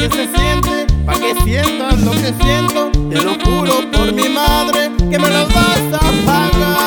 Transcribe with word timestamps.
que 0.00 0.08
se 0.08 0.26
siente, 0.34 0.86
pa' 1.04 1.12
que 1.12 1.34
sientas 1.44 2.00
lo 2.00 2.12
que 2.12 2.32
siento. 2.42 2.90
Te 3.10 3.22
lo 3.22 3.34
juro 3.44 3.90
por 3.92 4.10
mi 4.14 4.30
madre 4.30 4.90
que 5.10 5.18
me 5.18 5.28
las 5.28 5.46
vas 5.48 5.92
a 5.92 6.10
pagar. 6.24 6.86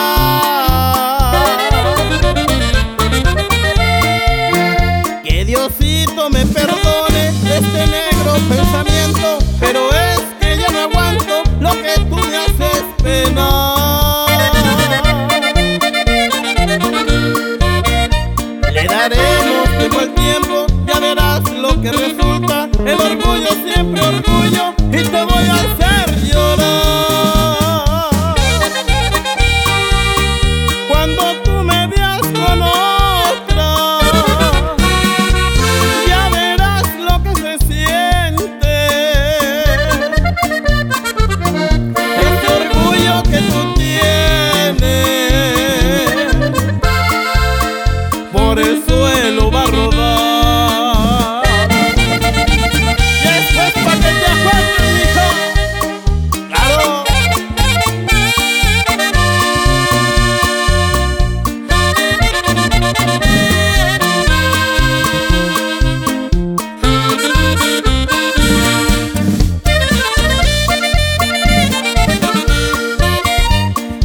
Que 5.24 5.46
Diosito 5.46 6.30
me 6.32 6.44
perdone 6.48 7.28
este 7.56 7.86
negro 7.86 8.34
pensamiento, 8.50 9.38
pero 9.60 9.92
es 9.92 10.22
que 10.40 10.58
ya 10.58 10.70
no 10.72 10.80
aguanto 10.80 11.44
lo 11.60 11.72
que 11.74 11.94
tú 12.10 12.16
me 12.16 12.38
haces 12.38 12.84
penar. 13.04 14.28
Le 18.74 18.84
daremos 18.88 19.70
tiempo 19.78 20.00
al 20.00 20.14
tiempo, 20.16 20.66
ya 20.88 21.00
verás 21.00 21.44
lo 21.52 21.80
que 21.80 21.92
resulta. 21.92 22.23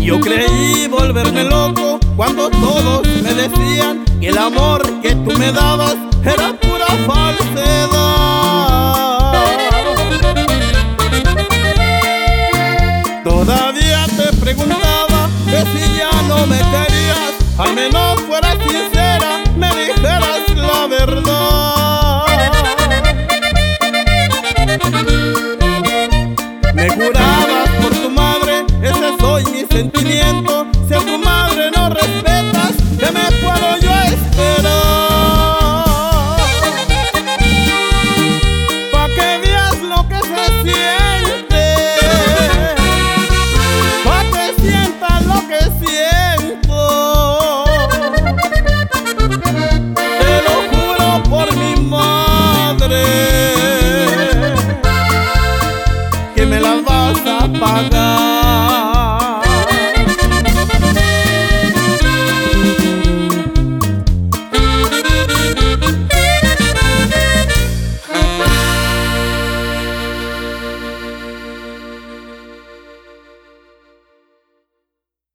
Yo 0.08 0.18
creí 0.20 0.88
volverme 0.88 1.44
loco 1.44 2.00
cuando 2.16 2.48
todos 2.48 3.06
me 3.22 3.34
decían 3.34 4.06
que 4.18 4.28
el 4.28 4.38
amor 4.38 4.82
que 5.02 5.14
tú 5.14 5.38
me 5.38 5.52
dabas 5.52 5.96
era 6.24 6.54
pura 6.58 6.86
falsedad. 7.06 7.92
Todavía 13.22 14.06
te 14.16 14.34
preguntaba 14.38 15.28
si 15.74 15.98
ya 15.98 16.22
no 16.26 16.46
me 16.46 16.58
caes 16.58 16.87
sentimiento. 29.78 30.66
Si 30.88 30.94
a 30.94 30.98
tu 30.98 31.18
madre 31.18 31.70
no 31.76 31.88
respetas, 31.90 32.72
¿qué 32.98 33.08
me 33.12 33.26
puedo 33.42 33.68
yo 33.84 33.92
esperar? 34.12 34.66
Pa' 38.92 39.08
que 39.16 39.28
veas 39.44 39.78
lo 39.92 40.00
que 40.10 40.20
se 40.30 40.44
siente, 40.64 41.64
pa' 44.06 44.24
que 44.32 44.44
sientas 44.62 45.20
lo 45.30 45.38
que 45.50 45.60
siento. 45.80 46.80
Te 50.20 50.34
lo 50.46 50.56
juro 50.72 51.08
por 51.30 51.46
mi 51.56 51.72
madre 51.96 53.04
que 56.34 56.46
me 56.46 56.58
la 56.60 56.74
vas 56.84 57.18
a 57.26 57.46
pagar. 57.60 58.27